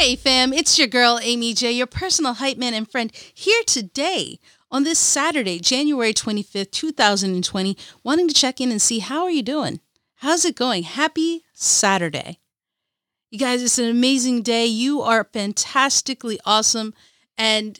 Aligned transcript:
Hey 0.00 0.16
fam, 0.16 0.54
it's 0.54 0.78
your 0.78 0.88
girl 0.88 1.20
Amy 1.22 1.52
J, 1.52 1.72
your 1.72 1.86
personal 1.86 2.32
hype 2.32 2.56
man 2.56 2.72
and 2.72 2.90
friend, 2.90 3.12
here 3.34 3.62
today 3.66 4.38
on 4.70 4.82
this 4.82 4.98
Saturday, 4.98 5.58
January 5.58 6.14
25th, 6.14 6.70
2020, 6.70 7.76
wanting 8.02 8.26
to 8.26 8.32
check 8.32 8.62
in 8.62 8.70
and 8.70 8.80
see 8.80 9.00
how 9.00 9.24
are 9.24 9.30
you 9.30 9.42
doing? 9.42 9.78
How's 10.14 10.46
it 10.46 10.56
going? 10.56 10.84
Happy 10.84 11.44
Saturday. 11.52 12.38
You 13.30 13.38
guys, 13.38 13.62
it's 13.62 13.78
an 13.78 13.90
amazing 13.90 14.40
day. 14.40 14.64
You 14.64 15.02
are 15.02 15.28
fantastically 15.34 16.40
awesome 16.46 16.94
and 17.36 17.78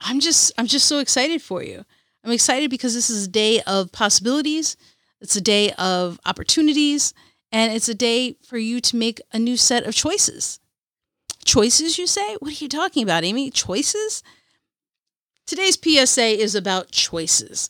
I'm 0.00 0.18
just 0.18 0.50
I'm 0.58 0.66
just 0.66 0.88
so 0.88 0.98
excited 0.98 1.40
for 1.40 1.62
you. 1.62 1.84
I'm 2.24 2.32
excited 2.32 2.68
because 2.68 2.94
this 2.94 3.10
is 3.10 3.28
a 3.28 3.30
day 3.30 3.60
of 3.60 3.92
possibilities. 3.92 4.76
It's 5.20 5.36
a 5.36 5.40
day 5.40 5.70
of 5.78 6.18
opportunities 6.26 7.14
and 7.52 7.72
it's 7.72 7.88
a 7.88 7.94
day 7.94 8.38
for 8.44 8.58
you 8.58 8.80
to 8.80 8.96
make 8.96 9.20
a 9.32 9.38
new 9.38 9.56
set 9.56 9.84
of 9.84 9.94
choices. 9.94 10.58
Choices, 11.44 11.98
you 11.98 12.06
say? 12.06 12.36
What 12.40 12.52
are 12.60 12.64
you 12.64 12.68
talking 12.68 13.02
about, 13.02 13.24
Amy? 13.24 13.50
Choices? 13.50 14.22
Today's 15.46 15.78
PSA 15.78 16.40
is 16.40 16.54
about 16.54 16.90
choices. 16.90 17.68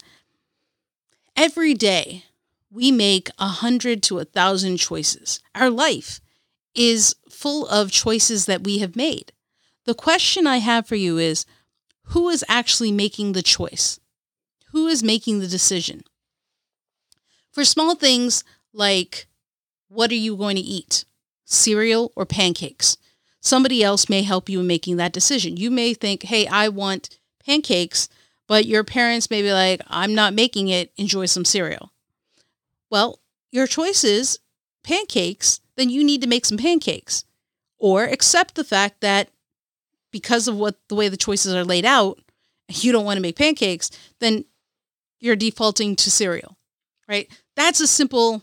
Every 1.36 1.74
day, 1.74 2.24
we 2.70 2.92
make 2.92 3.28
a 3.38 3.48
hundred 3.48 4.02
to 4.04 4.18
a 4.20 4.24
thousand 4.24 4.76
choices. 4.76 5.40
Our 5.54 5.70
life 5.70 6.20
is 6.74 7.16
full 7.28 7.66
of 7.66 7.90
choices 7.90 8.46
that 8.46 8.64
we 8.64 8.78
have 8.78 8.96
made. 8.96 9.32
The 9.86 9.94
question 9.94 10.46
I 10.46 10.58
have 10.58 10.86
for 10.86 10.96
you 10.96 11.18
is 11.18 11.44
who 12.08 12.28
is 12.28 12.44
actually 12.48 12.92
making 12.92 13.32
the 13.32 13.42
choice? 13.42 13.98
Who 14.72 14.86
is 14.86 15.02
making 15.02 15.40
the 15.40 15.48
decision? 15.48 16.04
For 17.52 17.64
small 17.64 17.94
things 17.94 18.44
like 18.72 19.26
what 19.88 20.10
are 20.10 20.16
you 20.16 20.36
going 20.36 20.56
to 20.56 20.62
eat? 20.62 21.04
Cereal 21.44 22.12
or 22.16 22.26
pancakes? 22.26 22.96
Somebody 23.44 23.84
else 23.84 24.08
may 24.08 24.22
help 24.22 24.48
you 24.48 24.60
in 24.60 24.66
making 24.66 24.96
that 24.96 25.12
decision. 25.12 25.58
You 25.58 25.70
may 25.70 25.92
think, 25.92 26.22
hey, 26.22 26.46
I 26.46 26.68
want 26.68 27.18
pancakes, 27.44 28.08
but 28.48 28.64
your 28.64 28.84
parents 28.84 29.30
may 29.30 29.42
be 29.42 29.52
like, 29.52 29.82
I'm 29.86 30.14
not 30.14 30.32
making 30.32 30.68
it, 30.68 30.92
enjoy 30.96 31.26
some 31.26 31.44
cereal. 31.44 31.92
Well, 32.90 33.20
your 33.52 33.66
choice 33.66 34.02
is 34.02 34.38
pancakes, 34.82 35.60
then 35.76 35.90
you 35.90 36.02
need 36.02 36.22
to 36.22 36.26
make 36.26 36.46
some 36.46 36.56
pancakes. 36.56 37.24
Or 37.78 38.04
accept 38.04 38.54
the 38.54 38.64
fact 38.64 39.02
that 39.02 39.28
because 40.10 40.48
of 40.48 40.56
what 40.56 40.76
the 40.88 40.94
way 40.94 41.10
the 41.10 41.16
choices 41.18 41.52
are 41.52 41.64
laid 41.64 41.84
out, 41.84 42.20
you 42.68 42.92
don't 42.92 43.04
want 43.04 43.18
to 43.18 43.22
make 43.22 43.36
pancakes, 43.36 43.90
then 44.20 44.46
you're 45.20 45.36
defaulting 45.36 45.96
to 45.96 46.10
cereal, 46.10 46.56
right? 47.06 47.28
That's 47.56 47.80
a 47.80 47.86
simple 47.86 48.42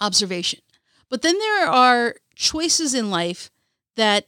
observation. 0.00 0.60
But 1.10 1.20
then 1.20 1.38
there 1.38 1.66
are 1.66 2.16
choices 2.34 2.94
in 2.94 3.10
life 3.10 3.50
that 3.96 4.26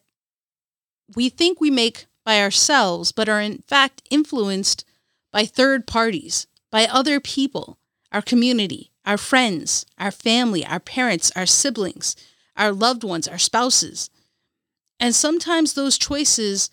we 1.15 1.29
think 1.29 1.61
we 1.61 1.71
make 1.71 2.07
by 2.25 2.41
ourselves, 2.41 3.13
but 3.13 3.29
are 3.29 3.41
in 3.41 3.59
fact 3.67 4.03
influenced 4.11 4.85
by 5.33 5.45
third 5.45 5.87
parties, 5.87 6.47
by 6.71 6.87
other 6.87 7.21
people, 7.21 7.79
our 8.13 8.23
community, 8.23 8.91
our 9.05 9.19
friends, 9.19 9.85
our 9.99 10.11
family, 10.11 10.65
our 10.65 10.81
parents, 10.81 11.31
our 11.37 11.47
siblings, 11.47 12.17
our 12.57 12.73
loved 12.73 13.05
ones, 13.05 13.29
our 13.29 13.39
spouses. 13.39 14.11
And 14.99 15.15
sometimes 15.15 15.75
those 15.75 15.99
choices, 15.99 16.71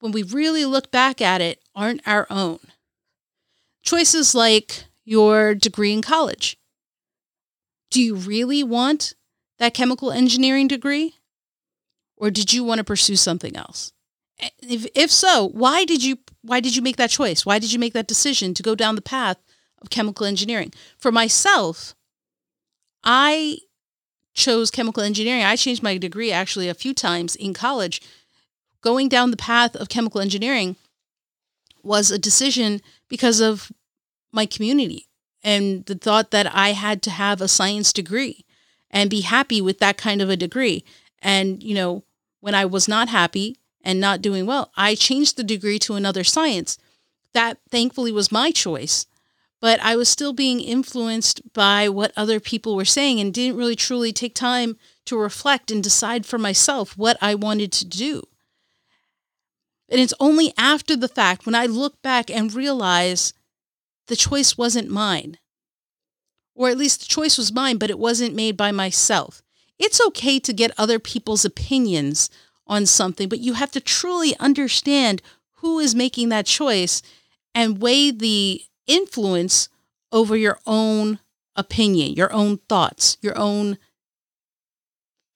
when 0.00 0.12
we 0.12 0.22
really 0.22 0.64
look 0.64 0.90
back 0.90 1.20
at 1.20 1.40
it, 1.40 1.62
aren't 1.74 2.06
our 2.06 2.26
own. 2.30 2.58
Choices 3.82 4.34
like 4.34 4.84
your 5.04 5.54
degree 5.54 5.92
in 5.92 6.02
college. 6.02 6.56
Do 7.90 8.00
you 8.00 8.14
really 8.14 8.64
want 8.64 9.14
that 9.58 9.74
chemical 9.74 10.10
engineering 10.10 10.66
degree? 10.66 11.16
Or 12.22 12.30
did 12.30 12.52
you 12.52 12.62
want 12.62 12.78
to 12.78 12.84
pursue 12.84 13.16
something 13.16 13.56
else? 13.56 13.92
Eh, 14.38 14.48
if, 14.62 14.86
if 14.94 15.10
so, 15.10 15.48
why 15.48 15.84
did 15.84 16.04
you 16.04 16.18
why 16.42 16.60
did 16.60 16.76
you 16.76 16.80
make 16.80 16.96
that 16.96 17.10
choice? 17.10 17.44
Why 17.44 17.58
did 17.58 17.72
you 17.72 17.80
make 17.80 17.94
that 17.94 18.06
decision 18.06 18.54
to 18.54 18.62
go 18.62 18.76
down 18.76 18.94
the 18.94 19.02
path 19.02 19.38
of 19.80 19.90
chemical 19.90 20.24
engineering? 20.24 20.72
For 20.98 21.10
myself, 21.10 21.96
I 23.02 23.58
chose 24.34 24.70
chemical 24.70 25.02
engineering. 25.02 25.42
I 25.42 25.56
changed 25.56 25.82
my 25.82 25.98
degree 25.98 26.30
actually 26.30 26.68
a 26.68 26.74
few 26.74 26.94
times 26.94 27.34
in 27.34 27.54
college. 27.54 28.00
Going 28.82 29.08
down 29.08 29.32
the 29.32 29.36
path 29.36 29.74
of 29.74 29.88
chemical 29.88 30.20
engineering 30.20 30.76
was 31.82 32.12
a 32.12 32.18
decision 32.20 32.82
because 33.08 33.40
of 33.40 33.72
my 34.30 34.46
community 34.46 35.08
and 35.42 35.84
the 35.86 35.96
thought 35.96 36.30
that 36.30 36.54
I 36.54 36.70
had 36.70 37.02
to 37.02 37.10
have 37.10 37.40
a 37.40 37.48
science 37.48 37.92
degree 37.92 38.44
and 38.92 39.10
be 39.10 39.22
happy 39.22 39.60
with 39.60 39.80
that 39.80 39.96
kind 39.96 40.22
of 40.22 40.30
a 40.30 40.36
degree. 40.36 40.84
And, 41.20 41.62
you 41.62 41.74
know, 41.74 42.04
when 42.42 42.54
I 42.54 42.66
was 42.66 42.88
not 42.88 43.08
happy 43.08 43.56
and 43.82 44.00
not 44.00 44.20
doing 44.20 44.46
well, 44.46 44.72
I 44.76 44.96
changed 44.96 45.36
the 45.36 45.44
degree 45.44 45.78
to 45.78 45.94
another 45.94 46.24
science. 46.24 46.76
That 47.32 47.58
thankfully 47.70 48.12
was 48.12 48.32
my 48.32 48.50
choice. 48.50 49.06
But 49.60 49.78
I 49.80 49.94
was 49.94 50.08
still 50.08 50.32
being 50.32 50.60
influenced 50.60 51.52
by 51.52 51.88
what 51.88 52.12
other 52.16 52.40
people 52.40 52.74
were 52.74 52.84
saying 52.84 53.20
and 53.20 53.32
didn't 53.32 53.56
really 53.56 53.76
truly 53.76 54.12
take 54.12 54.34
time 54.34 54.76
to 55.06 55.16
reflect 55.16 55.70
and 55.70 55.82
decide 55.84 56.26
for 56.26 56.36
myself 56.36 56.98
what 56.98 57.16
I 57.22 57.36
wanted 57.36 57.70
to 57.72 57.84
do. 57.84 58.24
And 59.88 60.00
it's 60.00 60.14
only 60.18 60.52
after 60.58 60.96
the 60.96 61.06
fact 61.06 61.46
when 61.46 61.54
I 61.54 61.66
look 61.66 62.02
back 62.02 62.28
and 62.28 62.52
realize 62.52 63.34
the 64.08 64.16
choice 64.16 64.58
wasn't 64.58 64.90
mine. 64.90 65.38
Or 66.56 66.68
at 66.68 66.78
least 66.78 67.00
the 67.02 67.06
choice 67.06 67.38
was 67.38 67.52
mine, 67.52 67.78
but 67.78 67.90
it 67.90 68.00
wasn't 68.00 68.34
made 68.34 68.56
by 68.56 68.72
myself. 68.72 69.42
It's 69.78 70.00
okay 70.08 70.38
to 70.40 70.52
get 70.52 70.72
other 70.78 70.98
people's 70.98 71.44
opinions 71.44 72.30
on 72.66 72.86
something, 72.86 73.28
but 73.28 73.40
you 73.40 73.54
have 73.54 73.72
to 73.72 73.80
truly 73.80 74.36
understand 74.38 75.22
who 75.56 75.78
is 75.78 75.94
making 75.94 76.28
that 76.30 76.46
choice 76.46 77.02
and 77.54 77.80
weigh 77.80 78.10
the 78.10 78.62
influence 78.86 79.68
over 80.10 80.36
your 80.36 80.58
own 80.66 81.18
opinion, 81.56 82.12
your 82.12 82.32
own 82.32 82.58
thoughts, 82.68 83.16
your 83.20 83.38
own 83.38 83.78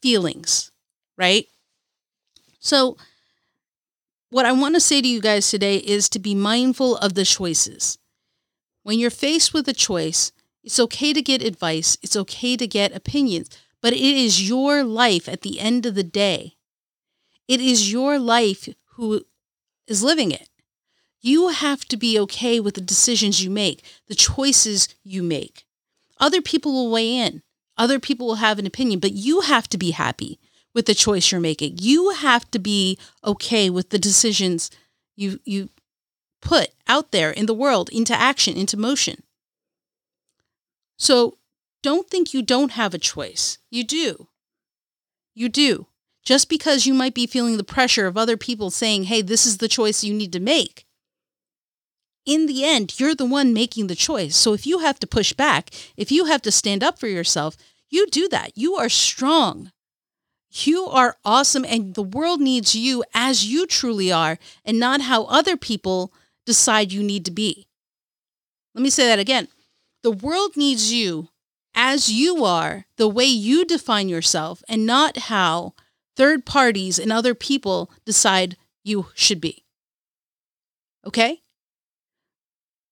feelings, 0.03 0.71
right? 1.17 1.47
So, 2.59 2.97
what 4.31 4.47
I 4.47 4.53
want 4.53 4.75
to 4.75 4.81
say 4.81 5.01
to 5.01 5.09
you 5.09 5.21
guys 5.21 5.51
today 5.51 5.77
is 5.77 6.09
to 6.11 6.19
be 6.19 6.35
mindful 6.35 6.97
of 6.97 7.15
the 7.15 7.25
choices. 7.25 7.99
When 8.83 8.99
you're 8.99 9.11
faced 9.11 9.55
with 9.55 9.69
a 9.69 9.73
choice, 9.73 10.33
it's 10.63 10.81
okay 10.81 11.13
to 11.13 11.23
get 11.23 11.43
advice, 11.43 11.97
it's 12.03 12.17
okay 12.17 12.57
to 12.57 12.67
get 12.67 12.95
opinions, 12.95 13.49
but 13.83 13.93
it 13.93 14.01
is 14.01 14.49
your 14.49 14.83
life 14.83 15.29
at 15.29 15.43
the 15.43 15.61
end 15.61 15.87
of 15.87 15.95
the 15.95 16.05
day. 16.05 16.57
It 17.49 17.61
is 17.61 17.93
your 17.93 18.19
life 18.19 18.69
who 18.95 19.25
is 19.87 20.03
living 20.03 20.33
it. 20.33 20.49
You 21.21 21.49
have 21.49 21.85
to 21.87 21.97
be 21.97 22.19
okay 22.21 22.61
with 22.61 22.75
the 22.75 22.81
decisions 22.81 23.43
you 23.43 23.51
make, 23.51 23.83
the 24.09 24.15
choices 24.15 24.89
you 25.03 25.23
make. 25.23 25.65
Other 26.19 26.41
people 26.41 26.73
will 26.73 26.91
weigh 26.91 27.17
in, 27.17 27.43
other 27.77 27.99
people 28.01 28.27
will 28.27 28.37
have 28.37 28.59
an 28.59 28.67
opinion, 28.67 29.01
but 29.01 29.13
you 29.13 29.43
have 29.43 29.69
to 29.69 29.79
be 29.79 29.91
happy 29.91 30.39
with 30.75 30.87
the 30.87 30.95
choice 30.95 31.31
you're 31.31 31.41
making. 31.41 31.79
You 31.81 32.11
have 32.11 32.51
to 32.51 32.59
be 32.59 32.99
okay 33.25 33.71
with 33.71 33.91
the 33.91 33.99
decisions 33.99 34.71
you 35.17 35.41
you 35.45 35.71
put 36.41 36.69
out 36.87 37.11
there 37.13 37.31
in 37.31 37.47
the 37.47 37.55
world 37.55 37.89
into 37.91 38.15
action, 38.15 38.57
into 38.57 38.77
motion. 38.77 39.23
So 40.99 41.39
don't 41.83 42.09
think 42.09 42.35
you 42.35 42.43
don't 42.43 42.73
have 42.73 42.95
a 42.95 42.99
choice. 42.99 43.59
You 43.71 43.85
do. 43.85 44.29
You 45.35 45.49
do. 45.49 45.87
Just 46.25 46.49
because 46.49 46.87
you 46.87 46.95
might 46.95 47.15
be 47.15 47.27
feeling 47.27 47.57
the 47.57 47.65
pressure 47.65 48.07
of 48.07 48.17
other 48.17 48.37
people 48.37 48.71
saying, 48.71 49.05
hey, 49.05 49.23
this 49.23 49.47
is 49.47 49.59
the 49.59 49.69
choice 49.69 50.03
you 50.03 50.13
need 50.13 50.33
to 50.33 50.41
make, 50.41 50.87
in 52.27 52.47
the 52.47 52.65
end, 52.65 52.99
you're 52.99 53.15
the 53.15 53.25
one 53.25 53.55
making 53.55 53.87
the 53.87 53.95
choice. 53.95 54.37
So 54.37 54.53
if 54.53 54.67
you 54.67 54.81
have 54.81 54.99
to 54.99 55.07
push 55.07 55.33
back, 55.33 55.71
if 55.97 56.11
you 56.11 56.25
have 56.25 56.43
to 56.43 56.51
stand 56.51 56.83
up 56.83 56.99
for 56.99 57.07
yourself, 57.07 57.57
you 57.89 58.09
do 58.09 58.29
that. 58.29 58.59
You 58.59 58.75
are 58.75 58.89
strong. 58.89 59.71
You 60.51 60.87
are 60.87 61.17
awesome, 61.25 61.65
and 61.65 61.95
the 61.95 62.03
world 62.03 62.41
needs 62.41 62.75
you 62.75 63.05
as 63.15 63.47
you 63.47 63.67
truly 63.67 64.11
are, 64.11 64.39
and 64.65 64.81
not 64.81 65.03
how 65.03 65.25
other 65.25 65.57
people 65.57 66.13
decide 66.45 66.93
you 66.93 67.03
need 67.03 67.25
to 67.27 67.31
be. 67.31 67.69
Let 68.75 68.83
me 68.83 68.91
say 68.91 69.07
that 69.07 69.19
again. 69.19 69.49
The 70.03 70.11
world 70.11 70.57
needs 70.57 70.93
you 70.93 71.29
as 71.77 72.11
you 72.11 72.45
are, 72.45 72.87
the 72.97 73.07
way 73.07 73.27
you 73.27 73.65
define 73.65 74.09
yourself, 74.09 74.63
and 74.69 74.87
not 74.87 75.17
how 75.19 75.75
third 76.17 76.47
parties 76.47 76.99
and 76.99 77.13
other 77.13 77.35
people 77.35 77.91
decide 78.07 78.57
you 78.83 79.09
should 79.15 79.41
be. 79.41 79.63
Okay? 81.07 81.43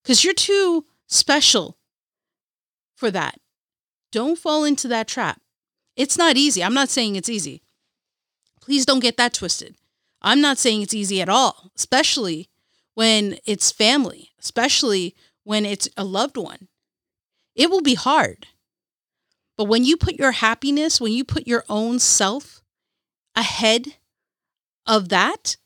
Because 0.02 0.22
you're 0.22 0.34
too 0.34 0.84
special 1.08 1.78
for 2.94 3.10
that. 3.10 3.40
Don't 4.12 4.38
fall 4.38 4.64
into 4.64 4.86
that 4.88 5.08
trap. 5.08 5.40
It's 5.96 6.18
not 6.18 6.36
easy. 6.36 6.62
I'm 6.62 6.74
not 6.74 6.90
saying 6.90 7.16
it's 7.16 7.28
easy. 7.28 7.62
Please 8.60 8.84
don't 8.86 9.00
get 9.00 9.16
that 9.16 9.34
twisted. 9.34 9.76
I'm 10.22 10.40
not 10.40 10.58
saying 10.58 10.82
it's 10.82 10.94
easy 10.94 11.20
at 11.20 11.28
all, 11.28 11.70
especially 11.76 12.48
when 12.94 13.38
it's 13.44 13.72
family, 13.72 14.30
especially 14.38 15.14
when 15.42 15.64
it's 15.64 15.88
a 15.96 16.04
loved 16.04 16.36
one. 16.36 16.68
It 17.54 17.70
will 17.70 17.82
be 17.82 17.94
hard. 17.94 18.46
But 19.56 19.64
when 19.64 19.84
you 19.84 19.96
put 19.96 20.14
your 20.14 20.32
happiness, 20.32 21.00
when 21.00 21.12
you 21.12 21.24
put 21.24 21.46
your 21.46 21.64
own 21.68 21.98
self 21.98 22.62
ahead 23.36 23.96
of 24.86 25.08
that, 25.10 25.56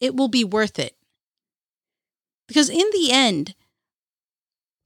it 0.00 0.14
will 0.14 0.28
be 0.28 0.44
worth 0.44 0.78
it. 0.78 0.96
Because 2.48 2.68
in 2.68 2.88
the 2.92 3.10
end, 3.10 3.54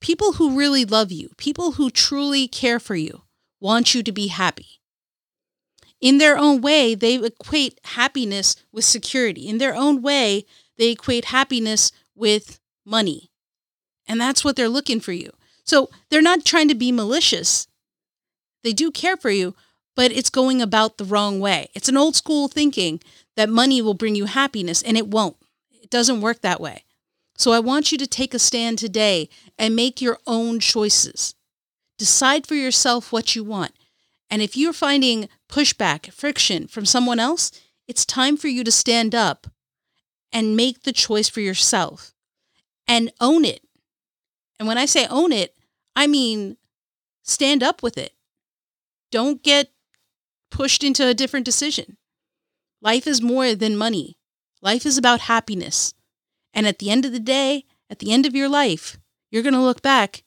people 0.01 0.35
who 0.35 0.57
really 0.57 0.85
love 0.85 1.11
you, 1.11 1.31
people 1.37 1.73
who 1.73 1.91
truly 1.91 2.47
care 2.47 2.79
for 2.79 2.95
you, 2.95 3.23
want 3.61 3.95
you 3.95 4.03
to 4.03 4.13
be 4.13 4.29
happy. 4.29 4.81
In 6.01 6.19
their 6.19 6.39
own 6.39 6.61
way, 6.61 6.95
they 6.95 7.17
equate 7.17 7.81
happiness 7.85 8.55
with 8.71 8.85
security. 8.85 9.49
In 9.49 9.59
their 9.59 9.75
own 9.75 10.01
way, 10.01 10.45
they 10.77 10.91
equate 10.91 11.27
happiness 11.27 11.91
with 12.15 12.61
money. 12.85 13.31
And 14.07 14.21
that's 14.21 14.45
what 14.45 14.57
they're 14.57 14.69
looking 14.69 15.01
for 15.01 15.13
you. 15.13 15.33
So 15.65 15.91
they're 16.09 16.23
not 16.23 16.45
trying 16.45 16.69
to 16.69 16.75
be 16.75 16.93
malicious. 16.93 17.68
They 18.63 18.73
do 18.73 18.91
care 18.91 19.17
for 19.17 19.31
you, 19.31 19.55
but 19.95 20.13
it's 20.13 20.31
going 20.31 20.63
about 20.63 20.99
the 20.99 21.05
wrong 21.05 21.41
way. 21.41 21.71
It's 21.75 21.89
an 21.89 21.97
old 21.97 22.17
school 22.17 22.49
thinking 22.49 23.01
that 23.37 23.49
money 23.49 23.83
will 23.83 23.95
bring 23.95 24.15
you 24.15 24.27
happiness, 24.27 24.83
and 24.83 24.97
it 24.97 25.09
won't. 25.09 25.37
It 25.83 25.91
doesn't 25.91 26.21
work 26.21 26.41
that 26.43 26.61
way. 26.61 26.85
So 27.37 27.53
I 27.53 27.61
want 27.61 27.93
you 27.93 27.99
to 27.99 28.07
take 28.07 28.35
a 28.35 28.39
stand 28.39 28.79
today 28.79 29.29
and 29.59 29.77
make 29.77 30.01
your 30.01 30.19
own 30.27 30.59
choices. 30.59 31.35
Decide 31.97 32.47
for 32.47 32.55
yourself 32.55 33.13
what 33.13 33.37
you 33.37 33.45
want. 33.45 33.73
And 34.31 34.43
if 34.43 34.57
you're 34.57 34.73
finding 34.73 35.29
pushback, 35.49 36.13
friction 36.13 36.67
from 36.67 36.85
someone 36.85 37.21
else, 37.21 37.51
it's 37.87 38.05
time 38.05 38.37
for 38.37 38.49
you 38.49 38.65
to 38.65 38.71
stand 38.71 39.15
up 39.15 39.47
and 40.33 40.57
make 40.57 40.83
the 40.83 40.93
choice 40.93 41.29
for 41.29 41.41
yourself 41.41 42.13
and 42.87 43.13
own 43.21 43.45
it. 43.45 43.63
And 44.59 44.69
when 44.69 44.79
I 44.79 44.85
say 44.87 45.07
own 45.09 45.33
it, 45.33 45.55
I 45.97 46.07
mean 46.07 46.57
stand 47.23 47.63
up 47.63 47.83
with 47.83 47.97
it. 47.97 48.13
Don't 49.11 49.43
get 49.43 49.73
pushed 50.51 50.85
into 50.85 51.07
a 51.07 51.15
different 51.15 51.47
decision. 51.47 51.97
Life 52.81 53.07
is 53.07 53.23
more 53.23 53.55
than 53.55 53.77
money. 53.77 54.19
Life 54.63 54.87
is 54.87 54.99
about 54.99 55.21
happiness. 55.21 55.95
And 56.53 56.67
at 56.67 56.79
the 56.79 56.91
end 56.91 57.05
of 57.05 57.13
the 57.13 57.21
day, 57.21 57.65
at 57.91 57.99
the 57.99 58.13
end 58.13 58.27
of 58.27 58.35
your 58.35 58.49
life, 58.49 58.99
you're 59.31 59.43
going 59.43 59.55
to 59.55 59.61
look 59.61 59.83
back 59.83 60.25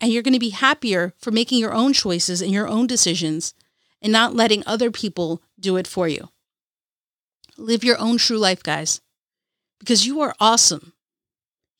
and 0.00 0.12
you're 0.12 0.22
going 0.22 0.34
to 0.34 0.38
be 0.38 0.50
happier 0.50 1.14
for 1.18 1.30
making 1.30 1.58
your 1.58 1.72
own 1.72 1.92
choices 1.92 2.42
and 2.42 2.52
your 2.52 2.68
own 2.68 2.86
decisions 2.86 3.54
and 4.02 4.12
not 4.12 4.34
letting 4.34 4.62
other 4.66 4.90
people 4.90 5.42
do 5.58 5.76
it 5.76 5.86
for 5.86 6.06
you. 6.08 6.28
Live 7.56 7.82
your 7.82 7.98
own 7.98 8.18
true 8.18 8.38
life, 8.38 8.62
guys, 8.62 9.00
because 9.78 10.06
you 10.06 10.20
are 10.20 10.34
awesome. 10.38 10.92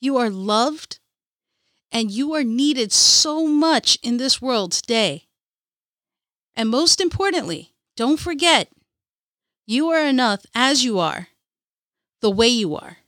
You 0.01 0.17
are 0.17 0.31
loved 0.31 0.99
and 1.93 2.11
you 2.11 2.35
are 2.35 2.45
needed 2.45 2.93
so 2.93 3.47
much 3.47 3.99
in 4.03 4.17
this 4.17 4.41
world 4.41 4.73
today. 4.73 5.26
And 6.57 6.71
most 6.71 7.01
importantly, 7.01 7.75
don't 7.97 8.19
forget, 8.19 8.69
you 9.67 9.89
are 9.89 10.05
enough 10.07 10.47
as 10.55 10.85
you 10.85 10.99
are, 10.99 11.29
the 12.21 12.31
way 12.31 12.49
you 12.49 12.75
are. 12.77 12.99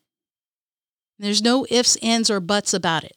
There's 1.18 1.42
no 1.42 1.66
ifs, 1.70 1.96
ands, 1.96 2.30
or 2.30 2.40
buts 2.40 2.74
about 2.74 3.04
it. 3.04 3.16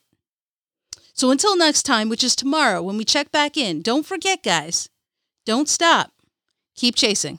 So 1.12 1.30
until 1.30 1.56
next 1.56 1.82
time, 1.82 2.08
which 2.08 2.24
is 2.24 2.34
tomorrow 2.34 2.82
when 2.82 2.96
we 2.96 3.04
check 3.04 3.30
back 3.30 3.56
in, 3.56 3.82
don't 3.82 4.06
forget, 4.06 4.42
guys, 4.42 4.88
don't 5.44 5.68
stop. 5.68 6.12
Keep 6.74 6.96
chasing. 6.96 7.38